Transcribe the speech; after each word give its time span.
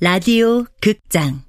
라디오 0.00 0.64
극장. 0.80 1.42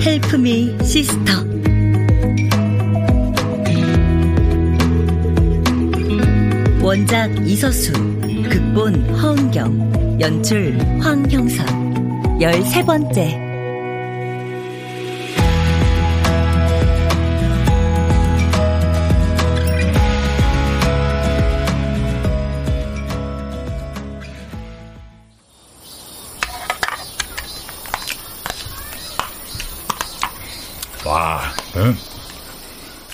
헬프미 0.00 0.76
시스터 0.84 1.51
원작 6.92 7.30
이서수 7.48 7.90
극본 8.50 9.18
허은경 9.18 10.20
연출 10.20 10.78
황형선 11.00 12.38
열세 12.38 12.84
번째? 12.84 13.40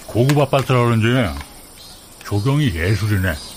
고급 0.09 0.37
아파트라 0.41 0.85
그런지 0.85 1.07
조경이 2.25 2.75
예술이네. 2.75 3.48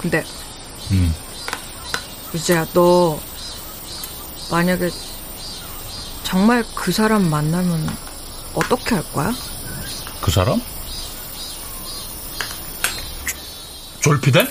근데 0.00 0.24
음. 0.90 1.14
이제야 2.34 2.66
너 2.72 3.20
만약에 4.50 4.90
정말 6.22 6.64
그 6.74 6.92
사람 6.92 7.28
만나면 7.28 7.88
어떻게 8.54 8.94
할 8.94 9.12
거야? 9.12 9.32
그 10.20 10.30
사람? 10.30 10.60
졸피대? 14.00 14.46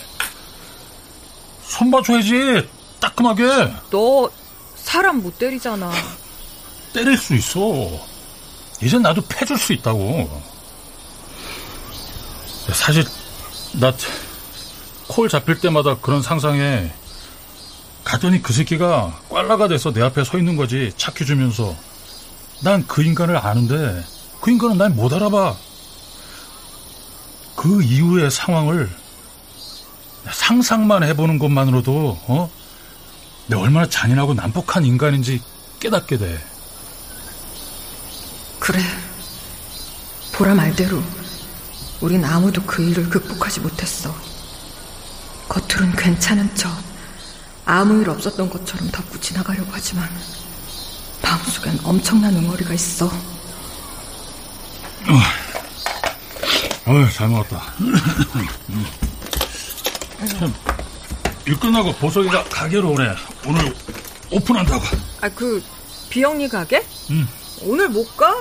손 1.64 1.92
봐줘야지 1.92 2.68
따끔하게 3.00 3.74
너 3.90 4.30
사람 4.76 5.22
못 5.22 5.38
때리잖아. 5.38 5.92
때릴 6.94 7.18
수 7.18 7.36
있어. 7.36 7.60
이젠 8.82 9.02
나도 9.02 9.22
패줄 9.28 9.58
수 9.58 9.74
있다고. 9.74 10.42
사실 12.74 13.06
나 13.80 13.94
콜 15.08 15.28
잡힐 15.28 15.60
때마다 15.60 15.98
그런 15.98 16.22
상상에 16.22 16.92
가더니 18.04 18.42
그 18.44 18.54
새끼가 18.54 19.20
꽐라가 19.30 19.68
돼서 19.68 19.92
내 19.92 20.02
앞에 20.04 20.24
서 20.24 20.38
있는 20.38 20.56
거지 20.56 20.94
착해 20.98 21.26
주면서 21.26 21.76
난 22.62 22.86
그 22.88 23.02
인간을 23.04 23.36
아는데 23.38 24.04
그 24.42 24.52
인간은 24.52 24.78
날 24.78 24.90
못 24.92 25.12
알아봐. 25.14 25.56
그 27.56 27.82
이후의 27.84 28.30
상황을 28.32 28.90
상상만 30.32 31.04
해보는 31.04 31.40
것만으로도 31.40 32.20
어? 32.28 32.50
내가 33.48 33.62
얼마나 33.64 33.90
잔인하고 33.90 34.34
난폭한 34.36 34.86
인간인지 34.86 35.42
깨닫게 35.80 36.18
돼. 36.18 36.40
그래. 38.60 38.80
보라 40.34 40.54
말대로 40.54 41.02
우린 42.02 42.24
아무도 42.24 42.62
그 42.64 42.82
일을 42.84 43.10
극복하지 43.10 43.60
못했어. 43.60 44.16
겉으론 45.50 45.96
괜찮은 45.96 46.56
척 46.56 46.72
아무 47.66 48.02
일 48.02 48.10
없었던 48.10 48.50
것처럼 48.50 48.90
덮고 48.92 49.20
지나가려고 49.20 49.70
하지만 49.72 50.08
마음속엔 51.22 51.80
엄청난 51.84 52.36
응어리가 52.36 52.74
있어. 52.74 53.12
어휴, 56.86 57.12
잘 57.14 57.28
먹었다. 57.28 57.62
참, 60.40 60.54
일 61.46 61.60
끝나고 61.60 61.94
보석이가 61.96 62.46
가게로 62.46 62.92
오래. 62.92 63.16
오늘 63.46 63.74
오픈한다고. 64.32 64.84
아, 65.22 65.30
그 65.30 65.64
비영리 66.10 66.48
가게? 66.50 66.84
응. 67.12 67.28
오늘 67.64 67.90
못 67.90 68.16
가. 68.18 68.34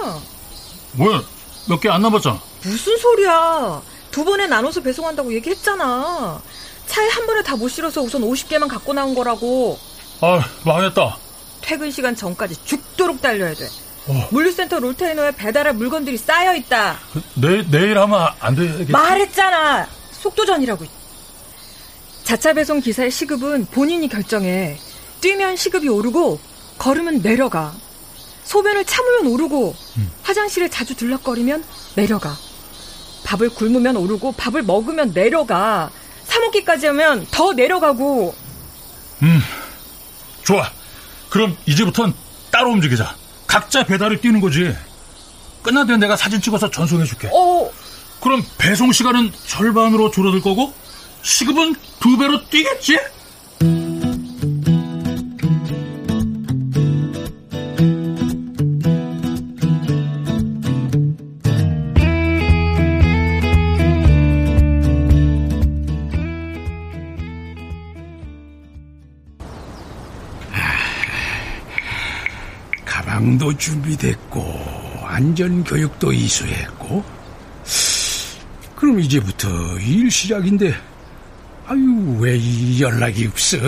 뭐야, 0.93 1.23
몇 1.69 1.81
개 1.81 1.89
안 1.91 2.01
남았잖아. 2.03 2.41
무슨 2.63 2.97
소리야. 2.99 3.83
두 4.11 4.25
번에 4.25 4.47
나눠서 4.47 4.81
배송한다고 4.83 5.33
얘기했잖아. 5.35 6.41
차에 6.87 7.09
한 7.09 7.27
번에 7.27 7.43
다 7.43 7.57
못 7.57 7.69
실어서 7.69 8.01
우선 8.01 8.23
50개만 8.23 8.69
갖고 8.69 8.93
나온 8.93 9.15
거라고. 9.15 9.79
아, 10.21 10.41
망했다. 10.65 11.17
퇴근 11.61 11.91
시간 11.91 12.17
전까지 12.17 12.57
죽도록 12.65 13.21
달려야 13.21 13.55
돼. 13.55 13.69
어. 14.09 14.29
물류센터 14.31 14.79
롤테이너에 14.81 15.33
배달할 15.33 15.75
물건들이 15.75 16.17
쌓여 16.17 16.55
있다. 16.55 16.99
내일, 17.35 17.71
내일 17.71 17.99
하면 17.99 18.29
안 18.41 18.55
되겠지? 18.55 18.91
말했잖아. 18.91 19.87
속도전이라고. 20.13 20.87
자차 22.25 22.53
배송 22.55 22.81
기사의 22.81 23.11
시급은 23.11 23.67
본인이 23.67 24.09
결정해. 24.09 24.79
뛰면 25.21 25.57
시급이 25.57 25.89
오르고 25.89 26.41
걸으면 26.79 27.21
내려가. 27.23 27.75
소변을 28.45 28.85
참으면 28.87 29.27
오르고 29.27 29.75
음. 29.99 30.11
화장실에 30.23 30.69
자주 30.71 30.95
들락거리면 30.95 31.65
내려가. 31.97 32.35
밥을 33.29 33.51
굶으면 33.51 33.97
오르고 33.97 34.33
밥을 34.33 34.63
먹으면 34.63 35.13
내려가. 35.13 35.91
사 36.25 36.41
먹기까지 36.41 36.87
하면 36.87 37.27
더 37.31 37.53
내려가고. 37.53 38.35
음, 39.23 39.41
좋아. 40.45 40.71
그럼 41.29 41.55
이제부턴 41.67 42.15
따로 42.51 42.71
움직이자. 42.71 43.15
각자 43.47 43.85
배달을 43.85 44.23
뛰는 44.23 44.41
거지. 44.41 44.75
끝나면 45.63 46.01
내가 46.01 46.17
사진 46.17 46.41
찍어서 46.41 46.71
전송해줄게. 46.71 47.29
어, 47.31 47.71
그럼 48.23 48.43
배송 48.57 48.93
시간은 48.93 49.31
절반으로 49.47 50.11
줄어들 50.11 50.41
거고, 50.41 50.73
시급은 51.23 51.75
두 52.01 52.17
배로 52.17 52.49
뛰겠지? 52.49 52.99
가방도 73.29 73.55
준비됐고 73.59 74.43
안전 75.05 75.63
교육도 75.63 76.13
이수했고 76.13 77.05
그럼 78.75 79.01
이제부터 79.01 79.49
일 79.81 80.11
시작인데 80.11 80.75
아유 81.67 82.17
왜 82.19 82.37
이 82.39 82.81
연락이 82.81 83.27
없어 83.27 83.59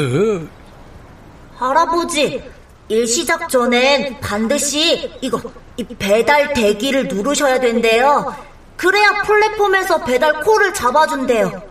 할아버지, 1.58 2.42
일 2.88 3.06
시작 3.06 3.50
전엔 3.50 4.18
반드시 4.20 5.12
이거 5.20 5.38
이 5.76 5.84
배달 5.84 6.54
대기를 6.54 7.08
누르셔야 7.08 7.60
된대요. 7.60 8.34
그래야 8.78 9.20
플랫폼에서 9.22 10.02
배달 10.04 10.40
콜을 10.42 10.72
잡아준대요. 10.72 11.62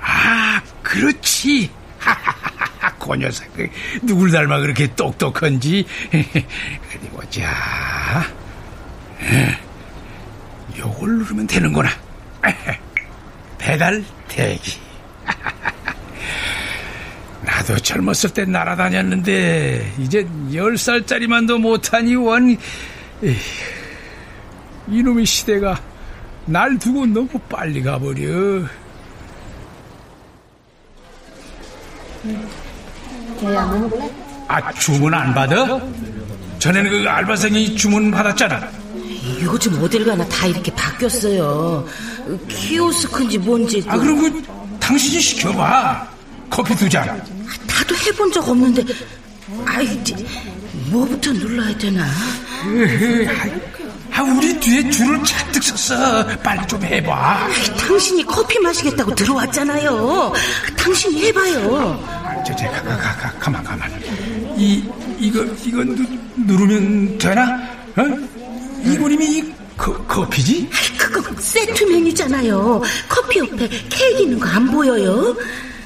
아 0.00 0.62
그렇지 0.82 1.70
그 3.16 3.16
녀석. 3.16 3.46
누굴 4.02 4.30
닮아 4.30 4.60
그렇게 4.60 4.86
똑똑한지? 4.94 5.84
어디 6.12 7.08
보자 7.10 7.48
요걸 10.78 11.18
누르면 11.18 11.46
되는구나. 11.46 11.90
배달 13.58 14.04
대기. 14.28 14.78
나도 17.42 17.78
젊었을 17.78 18.30
때 18.30 18.44
날아다녔는데 18.44 19.94
이젠 19.98 20.54
열 20.54 20.76
살짜리만도 20.76 21.58
못하니 21.58 22.14
원 22.16 22.56
에휴, 23.22 23.36
이놈의 24.88 25.26
시대가 25.26 25.80
날 26.46 26.78
두고 26.78 27.06
너무 27.06 27.28
빨리 27.48 27.82
가버려 27.82 28.64
아 34.48 34.72
주문 34.74 35.12
안 35.14 35.34
받아? 35.34 35.80
전에는 36.58 36.90
그 36.90 37.08
알바생이 37.08 37.76
주문 37.76 38.10
받았잖아 38.10 38.68
요즘 39.42 39.80
어딜 39.82 40.04
가나 40.04 40.26
다 40.28 40.46
이렇게 40.46 40.72
바뀌었어요. 40.74 41.86
키오스크인지 42.48 43.38
뭔지. 43.38 43.84
아 43.86 43.96
그럼 43.98 44.18
그 44.20 44.42
당신이 44.80 45.20
시켜봐 45.20 46.08
커피 46.50 46.74
두 46.76 46.88
잔 46.88 47.06
나도 47.66 47.94
해본 47.94 48.32
적 48.32 48.48
없는데. 48.48 48.84
아이, 49.66 49.86
뭐부터 50.90 51.32
눌러야 51.32 51.76
되나? 51.78 52.06
아, 54.18 54.22
우리 54.22 54.58
뒤에 54.58 54.90
줄을 54.90 55.22
잔뜩 55.22 55.62
섰어. 55.62 56.26
빨리 56.42 56.66
좀 56.66 56.82
해봐. 56.82 57.48
당신이 57.78 58.24
커피 58.24 58.58
마시겠다고 58.58 59.14
들어왔잖아요. 59.14 60.32
당신이 60.76 61.22
해봐요. 61.26 62.02
저, 62.44 62.56
저, 62.56 62.68
가, 62.68 62.82
가, 62.82 62.96
가, 62.96 63.16
가, 63.16 63.32
가만, 63.38 63.62
가만. 63.62 63.88
이, 64.56 64.82
이거, 65.20 65.44
이거 65.64 65.84
누, 65.84 66.04
누르면 66.36 67.18
되나? 67.18 67.62
어? 67.96 68.02
이거님이 68.84 69.24
이 69.38 69.54
커, 69.76 69.92
커피지? 70.06 70.68
그거 70.98 71.22
세트 71.40 71.84
메뉴잖아요. 71.84 72.82
커피 73.08 73.38
옆에 73.38 73.68
케이크 73.88 74.22
있는 74.22 74.40
거 74.40 74.48
안 74.48 74.66
보여요? 74.68 75.36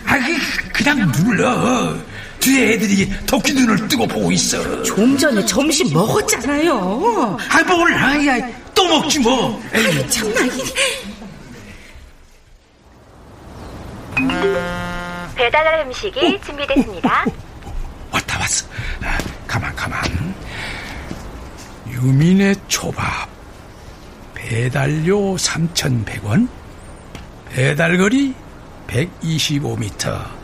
아, 0.06 0.17
그, 0.19 0.73
그냥 0.73 1.12
눌러. 1.12 1.94
뒤에 2.43 2.73
애들이 2.73 3.09
도끼 3.25 3.53
눈을 3.55 3.87
뜨고 3.89 4.05
보고 4.06 4.33
있어. 4.33 4.83
좀 4.83 5.17
전에 5.17 5.44
점심 5.47 5.93
먹었잖아요. 5.93 7.39
아, 7.49 7.62
뭘, 7.62 7.94
아야, 7.94 8.49
또 8.75 8.85
먹지 8.89 9.21
뭐. 9.21 9.62
에이. 9.73 10.09
참나. 10.11 10.35
배달 15.37 15.87
음식이 15.87 16.41
준비됐습니다. 16.44 17.25
왔다 18.11 18.39
왔어. 18.41 18.67
아, 19.03 19.19
가만 19.47 19.75
가만. 19.77 20.03
유민의 21.89 22.56
초밥. 22.67 23.29
배달료 24.35 25.37
3,100원. 25.37 26.49
배달거리 27.50 28.35
125m. 28.89 30.42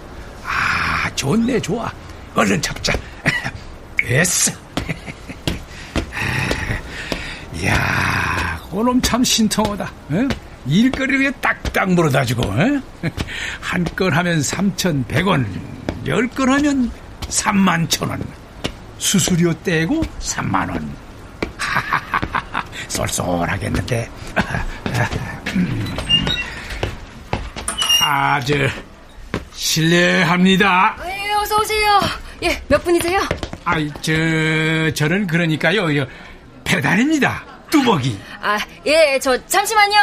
아, 1.19 1.21
좋네, 1.21 1.59
좋아. 1.61 1.93
얼른 2.37 2.63
잡자. 2.63 2.93
됐어. 3.99 4.53
이야, 7.55 8.61
그놈 8.71 9.03
참 9.03 9.25
신통하다. 9.25 9.85
어? 10.11 10.29
일거리를 10.67 11.33
딱딱 11.41 11.91
물어다주고 11.93 12.43
어? 12.47 12.57
한건 13.61 14.13
하면 14.13 14.39
3,100원, 14.41 15.45
열 16.07 16.29
건 16.29 16.51
하면 16.53 16.91
3만 17.23 17.91
천원, 17.91 18.23
수수료 18.99 19.53
떼고 19.65 20.03
3만 20.21 20.71
원. 20.71 20.95
쏠쏠하겠는데. 22.89 24.09
아, 28.05 28.41
저 28.41 28.55
실례합니다. 29.53 30.97
네, 31.49 31.55
어서 31.55 31.61
오세요. 31.63 32.01
예, 32.43 32.63
몇 32.69 32.85
분이세요? 32.85 33.27
아이, 33.65 33.91
저 34.03 34.13
저는 34.95 35.27
그러니까요, 35.27 35.97
요, 35.97 36.07
배달입니다. 36.65 37.43
뚜벅이. 37.71 38.19
아, 38.43 38.59
예, 38.85 39.19
저 39.19 39.35
잠시만요. 39.47 39.97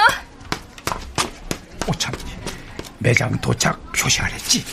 오 1.87 1.91
참 1.99 2.11
매장 2.97 3.39
도착 3.41 3.79
표시하랬지. 3.93 4.65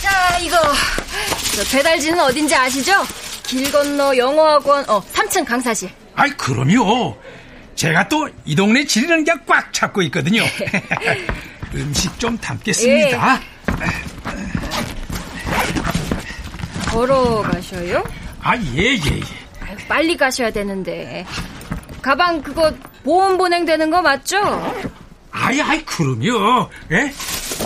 자, 0.00 0.38
이거 0.38 0.56
저 1.54 1.76
배달지는 1.76 2.18
어딘지 2.18 2.56
아시죠? 2.56 2.92
길 3.44 3.70
건너 3.70 4.16
영어학원 4.16 4.84
어 4.90 5.00
3층 5.12 5.44
강사실. 5.46 5.88
아이 6.16 6.30
그럼요. 6.30 7.16
제가 7.76 8.08
또 8.08 8.28
이 8.44 8.56
동네 8.56 8.84
지리는 8.84 9.22
게꽉 9.22 9.72
잡고 9.72 10.02
있거든요. 10.02 10.42
음식 11.74 12.18
좀 12.18 12.36
담겠습니다. 12.38 13.40
걸어 16.92 17.40
가셔요? 17.42 18.04
아, 18.42 18.56
예, 18.74 18.82
예, 18.82 18.94
예. 18.94 19.20
아유, 19.66 19.76
빨리 19.88 20.16
가셔야 20.16 20.50
되는데. 20.50 21.24
가방 22.02 22.42
그거 22.42 22.72
보험 23.02 23.38
보냉되는 23.38 23.90
거 23.90 24.02
맞죠? 24.02 24.36
아이, 25.30 25.60
아이, 25.62 25.82
그럼요. 25.84 26.68
예? 26.90 27.12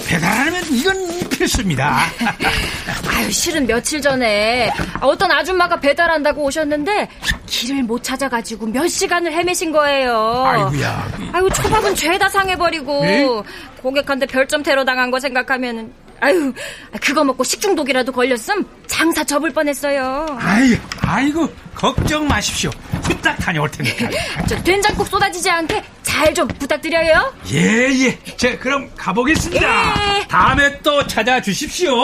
배달하면 0.07 0.63
이건 0.71 1.29
필수입니다. 1.31 1.99
아유, 3.17 3.31
실은 3.33 3.67
며칠 3.67 4.01
전에 4.01 4.71
어떤 5.01 5.33
아줌마가 5.33 5.81
배달한다고 5.81 6.45
오셨는데 6.45 7.09
길을 7.47 7.83
못 7.83 8.05
찾아가지고 8.05 8.67
몇 8.67 8.87
시간을 8.87 9.33
헤매신 9.33 9.73
거예요. 9.73 10.45
아이고야. 10.47 11.09
아유, 11.33 11.49
초밥은 11.51 11.95
죄다 11.97 12.29
상해버리고 12.29 13.03
네? 13.03 13.27
고객한테 13.83 14.27
별점 14.27 14.63
테러 14.63 14.85
당한 14.85 15.11
거 15.11 15.19
생각하면은 15.19 15.93
아유, 16.21 16.53
그거 17.01 17.25
먹고 17.25 17.45
식중독이라도 17.45 18.13
걸렸음 18.13 18.65
장사 18.87 19.23
접을 19.25 19.51
뻔했어요. 19.51 20.27
아이, 20.41 20.79
아이고, 21.03 21.49
걱정 21.75 22.27
마십시오. 22.27 22.71
후딱 23.03 23.37
다녀올 23.39 23.71
테니까. 23.71 24.09
저 24.49 24.63
된장국 24.63 25.07
쏟아지지 25.07 25.51
않게 25.51 25.83
잘 26.03 26.35
좀 26.35 26.49
부탁드려요. 26.49 27.33
예, 27.53 27.89
예. 28.07 28.19
자, 28.37 28.59
그럼 28.59 28.91
가보겠습니다. 28.97 30.19
예. 30.21 30.27
다음에 30.29 30.79
또 30.83 31.07
찾아주십시오. 31.07 31.95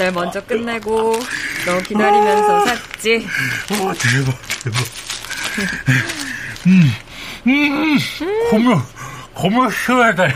배달 0.00 0.12
먼저 0.12 0.40
끝내고 0.40 1.12
너 1.66 1.78
기다리면서 1.80 2.64
샀지. 2.64 3.26
오, 3.72 3.92
대박, 3.92 4.38
대박. 4.64 4.80
음, 6.66 6.90
음, 7.46 7.98
고명, 8.50 8.82
고명 9.34 9.70
시원하다요. 9.70 10.34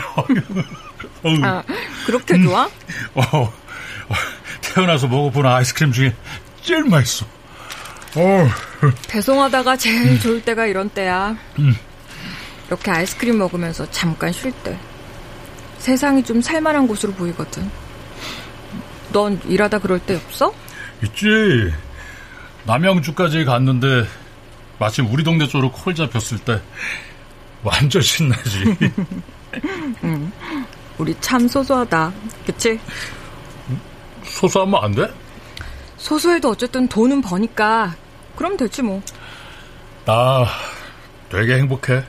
아, 1.43 1.63
그렇게 2.05 2.39
좋아? 2.43 2.69
어, 3.15 3.21
어, 3.23 3.51
태어나서 4.61 5.07
먹어본 5.07 5.47
아이스크림 5.47 5.91
중에 5.91 6.15
제일 6.61 6.83
맛있어. 6.83 7.25
어, 8.17 8.47
배송하다가 9.09 9.77
제일 9.77 10.19
좋을 10.19 10.43
때가 10.43 10.67
이런 10.67 10.89
때야. 10.89 11.35
이렇게 12.67 12.91
아이스크림 12.91 13.39
먹으면서 13.39 13.89
잠깐 13.89 14.31
쉴 14.31 14.51
때. 14.51 14.77
세상이 15.79 16.23
좀 16.23 16.39
살만한 16.39 16.87
곳으로 16.87 17.13
보이거든. 17.13 17.84
넌 19.15 19.39
일하다 19.47 19.79
그럴 19.79 19.97
때 19.99 20.15
없어? 20.15 20.53
있지. 21.01 21.25
남양주까지 22.65 23.45
갔는데 23.45 24.05
마침 24.77 25.07
우리 25.09 25.23
동네 25.23 25.47
쪽으로 25.47 25.71
콜 25.71 25.95
잡혔을 25.95 26.37
때 26.39 26.59
완전 27.63 28.01
신나지. 28.01 28.75
우리 30.97 31.15
참 31.21 31.47
소소하다. 31.47 32.11
그치? 32.45 32.77
소소하면 34.23 34.83
안 34.83 34.91
돼? 34.91 35.09
소소해도 35.95 36.49
어쨌든 36.49 36.85
돈은 36.89 37.21
버니까 37.21 37.95
그럼 38.35 38.57
되지 38.57 38.81
뭐. 38.81 39.01
나 40.03 40.45
되게 41.29 41.55
행복해. 41.55 42.03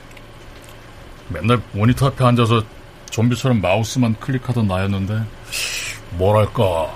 맨날 1.29 1.61
모니터 1.71 2.07
앞에 2.07 2.25
앉아서 2.25 2.63
좀비처럼 3.11 3.61
마우스만 3.61 4.19
클릭하던 4.19 4.67
나였는데 4.67 5.23
뭐랄까 6.11 6.89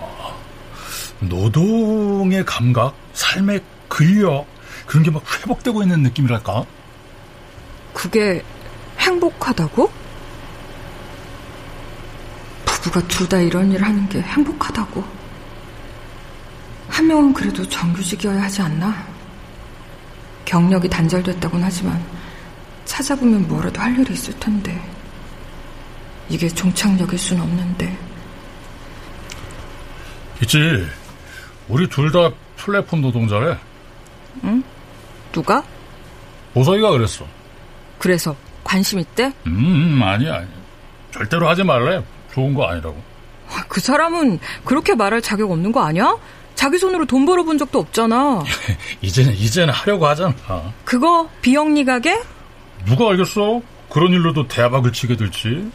노동의 1.19 2.43
감각, 2.45 2.95
삶의 3.13 3.61
근력 3.87 4.45
그런 4.85 5.03
게 5.03 5.11
막 5.11 5.21
회복되고 5.41 5.83
있는 5.83 6.01
느낌이랄까? 6.03 6.65
그게 7.93 8.43
행복하다고? 8.99 9.91
부부가 12.65 13.07
둘 13.07 13.27
다 13.29 13.37
이런 13.39 13.71
일 13.71 13.83
하는 13.83 14.07
게 14.09 14.21
행복하다고? 14.21 15.03
한 16.89 17.07
명은 17.07 17.33
그래도 17.33 17.67
정규직이어야 17.67 18.41
하지 18.43 18.61
않나? 18.61 19.05
경력이 20.45 20.89
단절됐다곤 20.89 21.63
하지만 21.63 22.03
찾아보면 22.85 23.47
뭐라도 23.47 23.79
할 23.79 23.97
일이 23.97 24.13
있을 24.13 24.37
텐데 24.39 24.77
이게 26.27 26.49
종착역일 26.49 27.17
순 27.17 27.39
없는데 27.39 27.97
있지. 30.43 30.87
우리 31.67 31.87
둘 31.87 32.11
다 32.11 32.29
플랫폼 32.57 33.01
노동자래. 33.01 33.57
누가? 35.31 35.63
보석이가 36.53 36.91
그랬어. 36.91 37.25
그래서 37.97 38.35
관심 38.63 38.99
있대? 38.99 39.31
음, 39.47 39.99
아니야, 40.03 40.35
아니야. 40.35 40.47
절대로 41.11 41.47
하지 41.47 41.63
말래. 41.63 42.03
좋은 42.33 42.53
거 42.53 42.65
아니라고. 42.67 43.01
그 43.67 43.79
사람은 43.81 44.39
그렇게 44.63 44.95
말할 44.95 45.21
자격 45.21 45.51
없는 45.51 45.71
거 45.71 45.81
아니야? 45.83 46.15
자기 46.55 46.77
손으로 46.77 47.05
돈 47.05 47.25
벌어본 47.25 47.57
적도 47.57 47.79
없잖아. 47.79 48.43
이제는 49.01 49.33
이제는 49.33 49.73
하려고 49.73 50.05
하잖아. 50.07 50.35
그거 50.85 51.29
비영리 51.41 51.83
가 51.85 51.99
게? 51.99 52.21
누가 52.85 53.09
알겠어? 53.09 53.61
그런 53.89 54.11
일로도 54.13 54.47
대박을 54.47 54.93
치게 54.93 55.15
될지. 55.17 55.69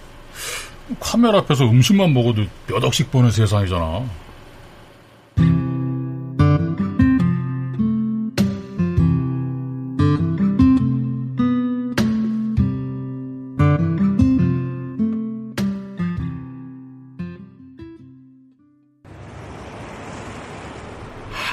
카메라 1.01 1.39
앞에서 1.39 1.65
음식만 1.65 2.15
먹어도 2.15 2.45
몇 2.67 2.83
억씩 2.85 3.11
버는 3.11 3.31
세상이잖아. 3.31 4.05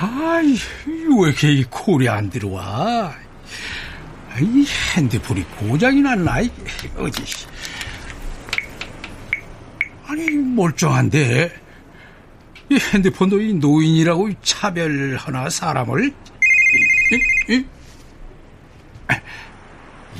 아이, 0.03 0.57
왜 0.85 1.27
이렇게 1.29 1.53
이 1.53 1.63
콜이 1.63 2.09
안 2.09 2.29
들어와? 2.29 3.13
이 4.37 4.65
핸드폰이 4.95 5.43
고장이 5.43 6.01
났나? 6.01 6.41
이, 6.41 6.51
어디? 6.97 7.23
아니, 10.05 10.29
멀쩡한데. 10.31 11.53
이 12.69 12.79
핸드폰도 12.93 13.39
이 13.39 13.53
노인이라고 13.53 14.29
차별하나, 14.41 15.49
사람을? 15.49 16.13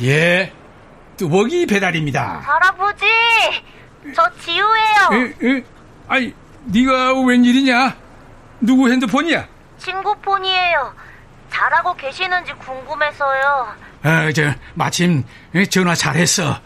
예, 0.01 0.53
뚜벅이 1.17 1.65
배달입니다. 1.65 2.39
할아버지, 2.39 3.05
저 4.15 4.31
지우예요. 4.39 5.35
에, 5.41 5.57
에? 5.57 5.63
아니, 6.07 6.33
네가 6.65 7.19
웬일이냐? 7.21 7.97
누구 8.61 8.89
핸드폰이야? 8.89 9.52
친구 9.83 10.15
폰이에요. 10.21 10.95
잘하고 11.51 11.93
계시는지 11.95 12.53
궁금해서요. 12.53 13.75
아, 14.03 14.31
저, 14.31 14.53
마침 14.75 15.23
전화 15.69 15.93
잘했어. 15.93 16.59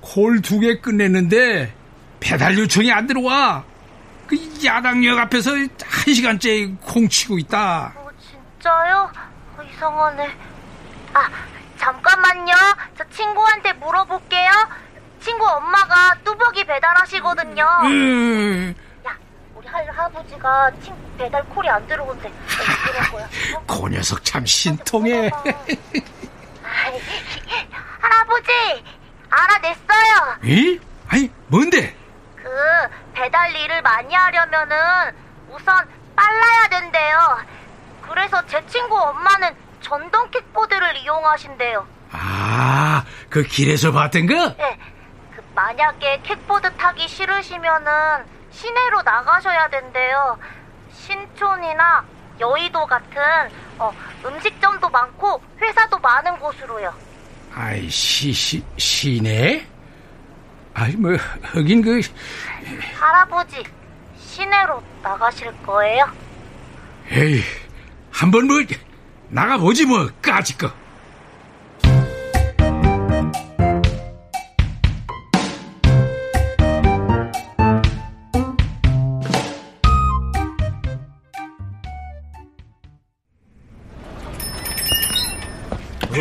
콜 0.00 0.40
두 0.40 0.60
개 0.60 0.78
끝냈는데 0.80 1.74
배달 2.20 2.56
요청이 2.56 2.92
안 2.92 3.06
들어와. 3.08 3.64
그 4.28 4.36
야당역 4.64 5.18
앞에서 5.18 5.50
한 5.52 5.68
시간째 6.14 6.72
콩 6.82 7.08
치고 7.08 7.38
있다. 7.38 7.92
어, 7.96 8.08
진짜요? 8.20 9.10
어, 9.58 9.62
이상하네. 9.62 10.30
아, 11.14 11.28
잠깐만요. 11.78 12.54
저 12.96 13.04
친구한테 13.10 13.72
물어볼게요. 13.74 14.50
친구 15.20 15.44
엄마가 15.46 16.16
뚜벅이 16.24 16.64
배달하시거든요. 16.64 17.64
음, 17.84 18.74
야, 19.66 19.68
우리 19.68 19.68
할 19.68 19.86
할아버지가 19.90 20.70
친 20.82 20.94
배달 21.18 21.42
콜이 21.44 21.68
안 21.68 21.86
들어온대. 21.86 22.28
왜 22.28 22.92
그런 22.92 23.10
거야? 23.10 23.28
어? 23.56 23.64
그 23.66 23.88
녀석 23.88 24.24
참 24.24 24.46
신통해. 24.46 25.30
아이, 26.62 27.00
할아버지, 28.00 28.84
알아냈어요. 29.30 30.36
이? 30.44 30.80
아니, 31.08 31.30
뭔데? 31.48 31.96
그 32.36 32.48
배달 33.12 33.54
일을 33.54 33.82
많이 33.82 34.14
하려면은 34.14 34.76
우선 35.50 35.88
빨라야 36.14 36.68
된대요. 36.70 37.38
그래서 38.08 38.44
제 38.46 38.64
친구 38.66 38.96
엄마는 38.98 39.54
전동 39.80 40.30
킥보드를 40.30 40.96
이용하신대요. 40.98 41.86
아, 42.12 43.04
그 43.28 43.42
길에서 43.42 43.92
봤던 43.92 44.26
거? 44.26 44.56
네. 44.56 44.78
그 45.34 45.42
만약에 45.54 46.22
킥보드 46.22 46.76
타기 46.76 47.08
싫으시면은 47.08 48.35
시내로 48.56 49.02
나가셔야 49.02 49.68
된대요. 49.68 50.38
신촌이나 50.92 52.04
여의도 52.40 52.86
같은 52.86 53.20
어, 53.78 53.92
음식점도 54.24 54.88
많고 54.88 55.42
회사도 55.60 55.98
많은 55.98 56.38
곳으로요. 56.38 56.94
아이, 57.54 57.88
시, 57.88 58.32
시, 58.32 58.64
시내? 58.76 59.66
아이, 60.74 60.92
뭐, 60.96 61.16
하긴 61.42 61.82
그, 61.82 62.00
할아버지 62.98 63.62
시내로 64.18 64.82
나가실 65.02 65.52
거예요? 65.62 66.10
에이, 67.10 67.42
한번 68.10 68.46
뭐, 68.46 68.56
나가보지 69.28 69.86
뭐, 69.86 70.08
까짓 70.22 70.58
거. 70.58 70.70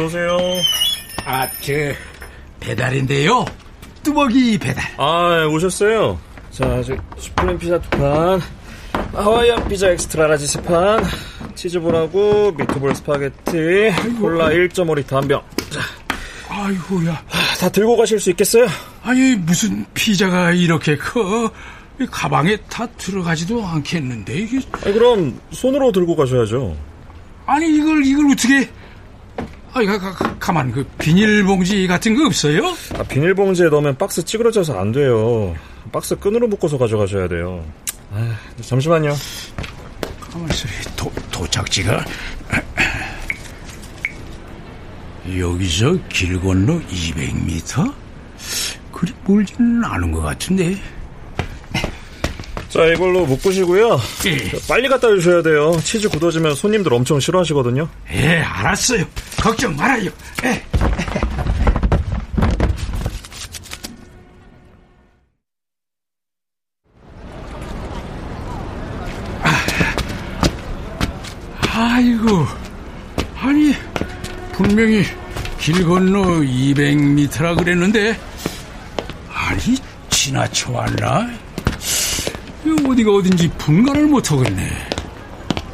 어서오세요. 0.05 0.37
아, 1.25 1.47
저, 1.61 1.73
배달인데요. 2.59 3.45
뚜벅이 4.03 4.57
배달. 4.57 4.83
아, 4.97 5.45
오셨어요. 5.49 6.19
자, 6.51 6.81
저, 6.83 6.95
슈프림 7.17 7.57
피자 7.57 7.79
두 7.79 7.89
판, 7.91 8.41
하와이안 9.13 9.67
피자 9.67 9.89
extra 9.89 10.27
large 10.27 10.47
세 10.47 10.61
판, 10.61 11.03
치즈볼하고 11.55 12.51
미트볼 12.51 12.95
스파게티, 12.95 13.91
콜라 14.19 14.49
1.5리터 14.49 15.13
한 15.13 15.27
병. 15.27 15.41
자, 15.69 15.81
아이고야. 16.49 17.23
다 17.59 17.69
들고 17.69 17.97
가실 17.97 18.19
수 18.19 18.29
있겠어요? 18.31 18.67
아니, 19.03 19.35
무슨 19.35 19.85
피자가 19.93 20.51
이렇게 20.51 20.97
커? 20.97 21.51
이 21.99 22.05
가방에 22.11 22.57
다 22.69 22.85
들어가지도 22.97 23.65
않겠는데, 23.65 24.33
이게. 24.33 24.59
아, 24.73 24.91
그럼 24.91 25.39
손으로 25.51 25.91
들고 25.91 26.15
가셔야죠. 26.15 26.75
아니, 27.47 27.75
이걸, 27.75 28.05
이걸 28.05 28.31
어떻게. 28.31 28.69
아니, 29.75 29.85
가, 29.87 29.99
가, 29.99 30.35
가만, 30.39 30.71
그 30.71 30.85
비닐봉지 30.97 31.85
같은 31.85 32.15
거 32.15 32.25
없어요? 32.27 32.73
아, 32.97 33.03
비닐봉지에 33.03 33.67
넣으면 33.67 33.97
박스 33.97 34.23
찌그러져서 34.23 34.79
안 34.79 34.93
돼요. 34.93 35.53
박스 35.91 36.15
끈으로 36.15 36.47
묶어서 36.47 36.77
가져가셔야 36.77 37.27
돼요. 37.27 37.61
아, 38.13 38.37
잠시만요. 38.61 39.13
가만 40.31 40.49
있어, 40.49 40.65
도, 40.95 41.11
도착지가. 41.29 42.05
여기서 45.37 45.97
길 46.07 46.39
건너 46.39 46.79
200m? 46.79 47.93
그리 48.93 49.11
멀지는 49.25 49.83
않은 49.83 50.09
것 50.13 50.21
같은데. 50.21 50.77
자, 52.69 52.85
이걸로 52.85 53.25
묶으시고요. 53.25 53.99
예. 54.27 54.51
빨리 54.69 54.87
갖다 54.87 55.09
주셔야 55.09 55.41
돼요. 55.41 55.77
치즈 55.83 56.07
굳어지면 56.07 56.55
손님들 56.55 56.93
엄청 56.93 57.19
싫어하시거든요. 57.19 57.89
예, 58.13 58.37
알았어요. 58.37 59.03
걱정 59.45 59.75
말아요. 59.75 60.09
예. 60.43 60.63
아, 69.43 69.55
아이고, 71.71 72.47
아니, 73.39 73.75
분명히 74.53 75.03
길 75.59 75.85
건너 75.85 76.23
200m라 76.39 77.55
그랬는데, 77.55 78.19
아니, 79.31 79.77
지나쳐 80.09 80.71
왔나? 80.71 81.29
이 82.65 82.87
어디가 82.89 83.11
어딘지 83.11 83.47
분간을 83.59 84.07
못 84.07 84.31
하겠네. 84.31 84.89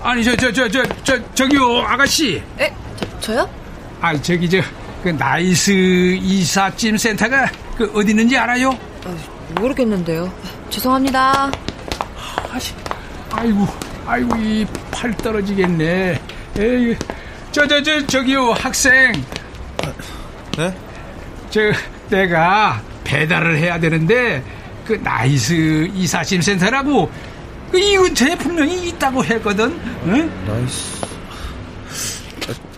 아니, 0.02 0.26
저, 0.26 0.36
저, 0.36 0.52
저, 0.52 0.68
저, 0.68 0.84
저, 1.06 1.34
저기요, 1.36 1.84
아가씨. 1.84 2.44
에? 2.60 2.74
저, 3.22 3.36
요 3.36 3.61
아, 4.02 4.20
저기, 4.22 4.50
저, 4.50 4.60
그, 5.04 5.10
나이스 5.10 5.72
이삿짐 5.72 6.98
센터가 6.98 7.50
그, 7.78 7.92
어디 7.96 8.10
있는지 8.12 8.38
알아요? 8.38 8.78
모르겠는데요. 9.56 10.32
죄송합니다. 10.70 11.52
아이고, 13.32 13.68
아이고, 14.06 14.36
이 14.38 14.66
팔 14.92 15.16
떨어지겠네. 15.18 16.20
에이, 16.60 16.96
저, 17.52 17.66
저, 17.68 17.82
저, 17.82 18.06
저기요, 18.08 18.52
학생. 18.52 19.12
네? 20.58 20.74
저, 21.50 21.60
내가 22.10 22.82
배달을 23.04 23.58
해야 23.58 23.80
되는데, 23.80 24.44
그, 24.86 24.94
나이스 25.04 25.90
이삿짐 25.94 26.42
센터라고, 26.42 27.10
그, 27.72 27.80
이 27.80 27.96
근처에 27.98 28.36
분명히 28.36 28.90
있다고 28.90 29.24
했거든, 29.24 29.80
응? 30.06 30.32
나이스. 30.48 31.02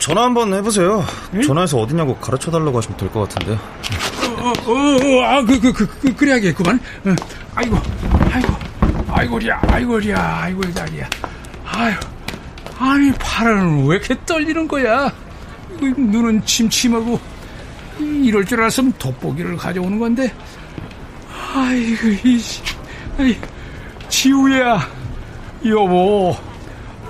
전화 0.04 0.24
한번 0.24 0.54
해보세요. 0.54 1.06
전화해서 1.46 1.78
어디냐고 1.80 2.18
가르쳐 2.18 2.52
달라고 2.52 2.78
하시면 2.78 2.98
될 2.98 3.10
것 3.10 3.22
같은데. 3.30 3.54
어, 4.38 4.52
어, 4.66 4.74
어, 4.74 5.24
아, 5.24 5.42
그, 5.46 5.58
그, 5.62 5.72
그, 5.72 5.88
그 5.88 6.14
그래야겠구만. 6.14 6.78
어, 7.06 7.16
아이고, 7.56 7.78
아이고, 8.30 8.54
아이고리야, 9.08 9.62
아이고리야, 9.66 10.40
아이고, 10.42 10.62
다리야. 10.74 11.08
아유, 11.66 11.94
아니, 12.78 13.14
팔은 13.14 13.86
왜 13.86 13.96
이렇게 13.96 14.18
떨리는 14.26 14.68
거야? 14.68 15.10
눈은 15.80 16.44
침침하고, 16.46 17.18
이럴 17.98 18.44
줄 18.46 18.60
알았으면 18.60 18.92
돋보기를 19.00 19.56
가져오는 19.56 19.98
건데, 20.00 20.34
아이고, 21.56 22.10
이씨, 22.26 22.62
아이, 23.18 23.38
지우야, 24.10 24.86
여보, 25.66 26.36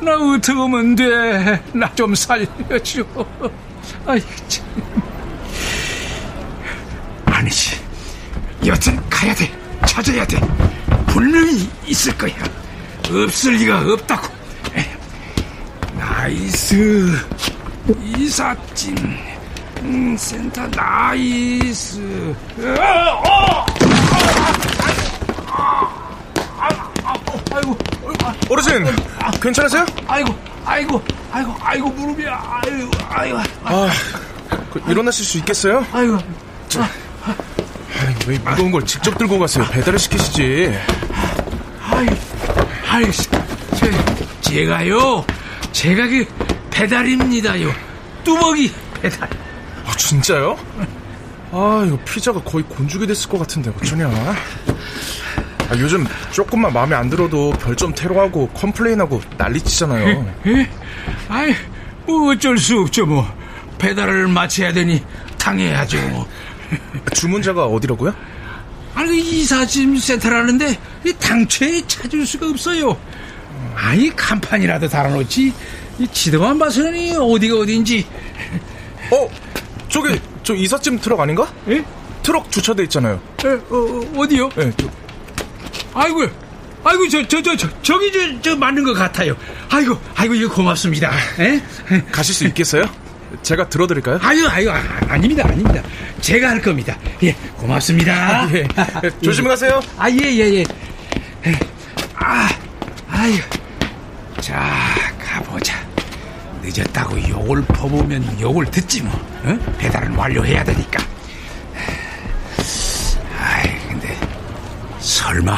나 0.03 0.15
어떻게 0.17 0.51
하면 0.53 0.95
돼? 0.95 1.62
나 1.74 1.89
좀 1.95 2.13
살려줘. 2.15 3.03
아이 4.05 4.22
참. 4.48 4.65
아니지. 7.25 7.79
여튼 8.65 9.00
가야 9.10 9.33
돼. 9.36 9.51
찾아야 9.86 10.25
돼. 10.25 10.39
분명히 11.07 11.69
있을 11.86 12.17
거야. 12.17 12.33
없을 13.10 13.53
리가 13.53 13.79
없다고. 13.93 14.27
나이스. 15.98 17.12
이삿짐. 18.03 18.95
음, 19.81 20.15
센터 20.17 20.65
나이스. 20.67 22.33
어르신, 28.50 28.86
괜찮으세요? 29.44 29.86
아이고, 30.08 30.34
아이고, 30.66 31.04
아이고, 31.30 31.56
아이고, 31.60 31.90
무릎이야. 31.90 32.62
아이고, 32.64 32.92
아이고. 33.10 33.38
아, 33.66 33.90
그 34.72 34.82
일어나실 34.88 35.26
수 35.26 35.38
있겠어요? 35.40 35.86
아이고. 35.92 36.18
자, 36.70 36.90
아이, 37.26 38.16
왜 38.26 38.38
무거운 38.38 38.72
걸 38.72 38.86
직접 38.86 39.18
들고 39.18 39.38
가세요? 39.38 39.66
배달을 39.70 40.00
시키시지. 40.00 40.80
아이, 41.90 42.08
아이, 42.88 43.12
제, 43.12 43.92
제가요, 44.40 45.26
제가 45.74 46.08
그 46.08 46.26
배달입니다요. 46.72 47.70
뚜벅이 48.24 48.72
배달. 49.02 49.30
아, 49.86 49.92
진짜요? 49.98 50.58
아, 51.52 51.84
이거 51.86 52.00
피자가 52.06 52.42
거의 52.44 52.64
곤죽이 52.64 53.06
됐을 53.06 53.30
것 53.30 53.40
같은데 53.40 53.72
어쩌냐. 53.78 54.10
아, 55.74 55.80
요즘 55.80 56.06
조금만 56.32 56.72
마음에 56.72 56.96
안 56.96 57.10
들어도 57.10 57.50
별점 57.51 57.96
테러하고 57.96 58.48
complain하고 58.50 59.22
난리치잖아요. 59.38 60.36
에? 60.46 60.70
아이, 61.27 61.53
뭐 62.06 62.32
어쩔 62.32 62.58
수 62.60 62.80
없죠, 62.80 63.08
뭐. 63.08 63.25
배달을 63.80 64.27
마쳐야 64.27 64.72
되니 64.72 65.03
당해야죠. 65.39 66.27
주문자가 67.15 67.65
어디라고요? 67.65 68.13
아니, 68.94 69.20
이사짐 69.20 69.98
센터라는데 69.98 70.77
당최에 71.20 71.82
찾을 71.88 72.25
수가 72.27 72.50
없어요. 72.50 72.96
아니, 73.75 74.15
간판이라도 74.15 74.88
달아놓지. 74.88 75.53
이 76.00 76.08
지도만 76.08 76.60
봐서는 76.60 77.20
어디가 77.20 77.58
어딘지. 77.58 78.06
어? 79.12 79.27
저기, 79.89 80.20
저 80.44 80.53
이삿짐 80.53 81.00
트럭 81.00 81.20
아닌가? 81.20 81.51
예? 81.68 81.84
트럭 82.22 82.51
주차돼 82.51 82.84
있잖아요. 82.84 83.20
에, 83.44 83.48
어, 83.70 84.12
어디요? 84.22 84.50
예, 84.60 84.72
저, 84.77 84.88
아이고, 85.94 86.28
아이고, 86.84 87.08
저, 87.10 87.28
저, 87.28 87.42
저, 87.42 87.56
저 87.56 87.70
저기, 87.82 88.12
저, 88.12 88.42
저, 88.42 88.56
맞는 88.56 88.84
것 88.84 88.94
같아요. 88.94 89.36
아이고, 89.70 90.00
아이고, 90.16 90.34
이거 90.34 90.54
고맙습니다. 90.54 91.12
에? 91.40 91.62
가실 92.12 92.36
수 92.36 92.46
있겠어요? 92.46 92.84
제가 93.42 93.68
들어드릴까요? 93.70 94.20
아유, 94.22 94.48
아유, 94.48 94.70
아, 94.70 94.82
아닙니다, 95.08 95.44
아닙니다. 95.48 95.82
제가 96.22 96.50
할 96.50 96.62
겁니다. 96.62 96.98
예, 97.24 97.34
고맙습니다. 97.58 98.14
아, 98.14 98.50
예. 98.54 98.68
조심히 99.22 99.48
가세요. 99.48 99.82
아, 99.98 100.10
예, 100.10 100.18
예, 100.18 100.56
예. 100.56 100.64
아, 102.16 102.50
아유. 103.10 103.36
자, 104.40 104.70
가보자. 105.20 105.76
늦었다고 106.62 107.28
욕을 107.30 107.64
퍼보면 107.66 108.40
욕을 108.40 108.66
듣지 108.70 109.02
뭐. 109.02 109.14
어? 109.44 109.58
배달은 109.78 110.14
완료해야 110.14 110.64
되니까. 110.64 111.04
아이, 113.40 113.88
근데 113.90 114.18
설마 115.00 115.58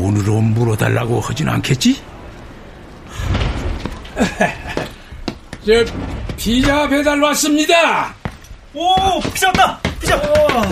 돈으로 0.00 0.40
물어달라고 0.40 1.20
하진 1.20 1.46
않겠지? 1.50 2.02
저 5.66 5.84
피자 6.38 6.88
배달 6.88 7.20
왔습니다. 7.20 8.14
오, 8.72 9.20
피자 9.34 9.48
왔다! 9.48 9.78
피자! 10.00 10.16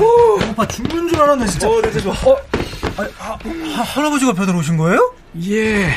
오, 0.01 0.41
오빠 0.51 0.67
죽는 0.67 1.09
줄 1.09 1.21
알았네, 1.21 1.47
진짜. 1.47 1.69
어, 1.69 1.83
네, 1.83 1.91
네, 1.91 2.01
좋아. 2.01 2.15
어, 2.15 2.37
아, 2.97 3.07
하, 3.19 3.33
하, 3.33 3.83
할아버지가 3.83 4.33
배달 4.33 4.57
오신 4.57 4.79
거예요? 4.79 5.13
예, 5.51 5.93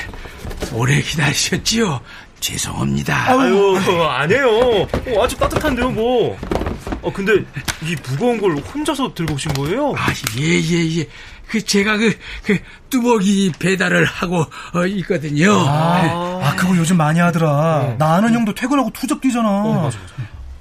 오래 0.73 0.99
기다리셨지요? 1.01 2.01
죄송합니다. 2.41 3.31
아유, 3.31 3.77
아니에요. 4.09 4.49
어, 4.81 5.23
아주 5.23 5.37
따뜻한데요, 5.37 5.89
뭐. 5.91 6.37
어, 7.01 7.11
근데 7.11 7.33
이 7.83 7.95
무거운 8.09 8.39
걸 8.39 8.51
혼자서 8.57 9.13
들고 9.13 9.33
오신 9.33 9.53
거예요? 9.53 9.93
아, 9.97 10.07
예, 10.39 10.61
예, 10.61 10.99
예. 10.99 11.07
그, 11.47 11.63
제가 11.63 11.97
그, 11.97 12.17
그, 12.43 12.57
뚜벅이 12.89 13.51
배달을 13.59 14.05
하고 14.05 14.45
어, 14.73 14.85
있거든요. 14.87 15.51
아, 15.67 16.39
아, 16.43 16.55
그거 16.55 16.75
요즘 16.77 16.95
많이 16.97 17.19
하더라. 17.19 17.87
네. 17.89 17.95
나 17.97 18.15
아는 18.15 18.33
형도 18.33 18.53
퇴근하고 18.53 18.89
투잡 18.93 19.19
뛰잖아. 19.19 19.49
어, 19.49 19.83
맞아, 19.83 19.97
맞아. 19.99 20.13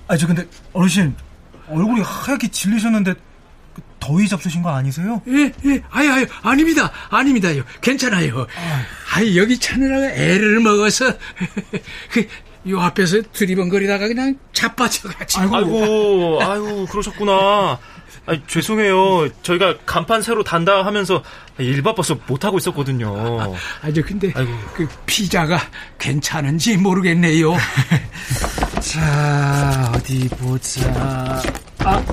아, 0.08 0.16
저 0.16 0.26
근데, 0.26 0.44
어르신, 0.72 1.14
얼굴이 1.68 2.00
하얗게 2.00 2.48
질리셨는데, 2.48 3.14
그 3.74 3.82
더위 4.00 4.26
잡수신 4.26 4.62
거 4.62 4.70
아니세요? 4.70 5.22
예, 5.28 5.52
예, 5.66 5.80
아유, 5.90 6.10
아유, 6.10 6.26
아닙니다. 6.42 6.90
아닙니다요. 7.10 7.62
괜찮아요. 7.80 8.48
아유, 9.14 9.40
여기 9.40 9.56
차느라고 9.58 10.06
애를 10.06 10.58
먹어서, 10.58 11.12
그, 12.10 12.26
요 12.68 12.80
앞에서 12.80 13.22
드리번거리다가 13.32 14.06
그냥 14.08 14.36
자빠져가지고. 14.52 15.56
아이고, 15.56 16.38
아이고, 16.42 16.86
그러셨구나. 16.86 17.78
아, 18.26 18.36
죄송해요. 18.46 19.28
저희가 19.42 19.78
간판 19.86 20.20
새로 20.22 20.44
단다 20.44 20.84
하면서 20.84 21.22
일 21.58 21.82
바빠서 21.82 22.18
못하고 22.26 22.58
있었거든요. 22.58 23.40
아, 23.40 23.48
아주 23.82 24.02
근데 24.04 24.30
아이고. 24.34 24.52
그 24.74 24.86
피자가 25.06 25.58
괜찮은지 25.98 26.76
모르겠네요. 26.76 27.54
자, 28.80 29.92
어디 29.94 30.28
보자. 30.28 31.42
아, 31.78 32.04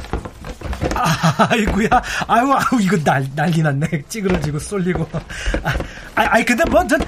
아, 0.95 1.47
아이고야. 1.49 1.87
아유, 2.27 2.51
아유, 2.53 2.81
이거 2.81 2.97
날, 3.03 3.27
난리 3.35 3.61
났네. 3.61 4.03
찌그러지고 4.07 4.59
쏠리고. 4.59 5.07
아, 5.63 5.73
아이, 6.15 6.43
근데 6.45 6.63
뭐, 6.69 6.85
전, 6.87 6.99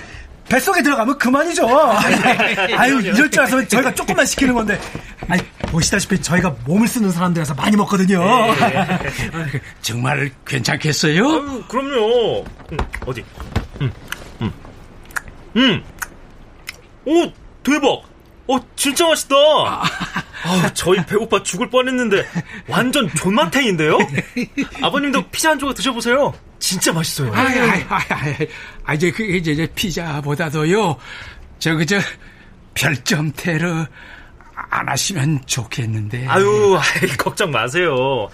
뱃속에 0.50 0.82
들어가면 0.82 1.18
그만이죠. 1.18 1.68
아유, 2.76 3.00
이럴 3.02 3.30
줄 3.30 3.40
알았으면 3.42 3.68
저희가 3.68 3.94
조금만 3.94 4.26
시키는 4.26 4.54
건데. 4.56 4.80
아니, 5.28 5.42
보시다시피 5.68 6.20
저희가 6.22 6.56
몸을 6.66 6.88
쓰는 6.88 7.12
사람들에서 7.12 7.54
많이 7.54 7.78
먹거든요. 7.78 8.22
예. 8.24 9.62
정말 9.82 10.32
괜찮겠어요? 10.46 11.24
아유, 11.24 11.64
그럼요. 11.68 12.44
음, 12.72 12.78
어디? 13.06 13.24
음, 13.82 13.92
음. 14.42 14.52
음. 15.56 15.84
오, 17.06 17.32
대박. 17.64 18.09
어, 18.50 18.60
진짜 18.76 19.08
맛있다. 19.08 19.36
아, 19.36 20.74
저희 20.74 20.98
배고파 21.06 21.44
죽을 21.44 21.70
뻔했는데 21.70 22.26
완전 22.68 23.08
존맛탱인데요? 23.14 24.00
아버님도 24.82 25.30
피자 25.30 25.52
한 25.52 25.60
조각 25.60 25.76
드셔보세요. 25.76 26.34
진짜 26.58 26.92
맛있어요. 26.92 27.32
아, 27.34 27.42
아, 27.42 27.98
아, 28.10 28.36
아, 28.86 28.94
이제 28.96 29.12
그 29.12 29.24
이제, 29.24 29.52
이제 29.52 29.68
피자보다도요. 29.76 30.98
저 31.60 31.76
그저 31.76 32.00
별점 32.74 33.34
테러 33.36 33.86
안 34.56 34.90
하시면 34.90 35.44
좋겠는데. 35.46 36.28
아유, 36.28 36.78
아이, 36.80 37.08
걱정 37.18 37.52
마세요. 37.52 38.30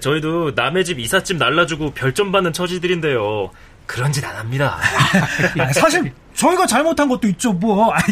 저희도 0.00 0.52
남의 0.56 0.84
집 0.84 0.98
이삿짐 0.98 1.38
날라주고 1.38 1.92
별점 1.92 2.32
받는 2.32 2.52
처지들인데요. 2.52 3.50
그런 3.90 4.12
짓 4.12 4.24
안 4.24 4.36
합니다. 4.36 4.78
아, 5.58 5.72
사실 5.72 6.12
저희가 6.34 6.64
잘못한 6.64 7.08
것도 7.08 7.26
있죠, 7.28 7.52
뭐. 7.52 7.92
아이, 7.92 8.02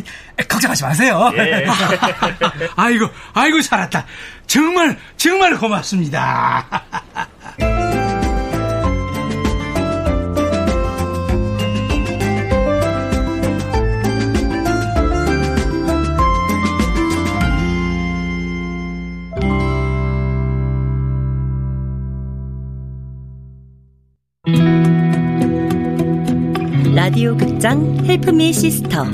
걱정하지 0.49 0.83
마세요. 0.83 1.31
예. 1.37 1.65
아이고, 2.75 3.09
아이고, 3.33 3.63
살았다. 3.63 4.05
정말, 4.49 4.99
정말 5.17 5.57
고맙습니다. 5.57 6.67
극장 27.59 28.07
헬프미 28.07 28.53
시스터 28.53 29.05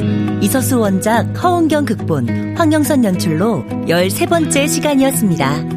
이서수 0.42 0.78
원작 0.78 1.42
허원경 1.42 1.86
극본 1.86 2.58
황영선 2.58 3.02
연출로 3.02 3.64
13번째 3.86 4.68
시간이었습니다. 4.68 5.73